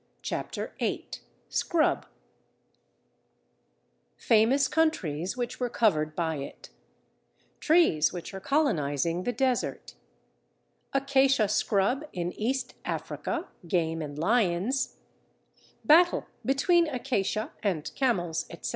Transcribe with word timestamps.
CHAPTER 0.23 0.73
VIII 0.79 1.11
SCRUB 1.47 2.07
Famous 4.17 4.67
countries 4.67 5.37
which 5.37 5.59
were 5.59 5.69
covered 5.69 6.15
by 6.15 6.37
it 6.37 6.71
Trees 7.59 8.11
which 8.11 8.33
are 8.33 8.39
colonizing 8.39 9.25
the 9.25 9.31
desert 9.31 9.93
Acacia 10.93 11.47
scrub 11.47 12.03
in 12.13 12.31
East 12.31 12.73
Africa, 12.83 13.49
game 13.67 14.01
and 14.01 14.17
lions 14.17 14.95
Battle 15.85 16.25
between 16.43 16.87
acacia 16.87 17.51
and 17.61 17.91
camels, 17.93 18.47
etc. 18.49 18.69